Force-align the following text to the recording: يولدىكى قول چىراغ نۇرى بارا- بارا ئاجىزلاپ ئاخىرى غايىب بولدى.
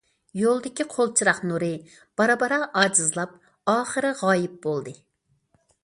يولدىكى 0.37 0.85
قول 0.93 1.11
چىراغ 1.19 1.41
نۇرى 1.51 1.69
بارا- 2.21 2.39
بارا 2.45 2.59
ئاجىزلاپ 2.81 3.39
ئاخىرى 3.75 4.17
غايىب 4.25 4.61
بولدى. 4.69 5.01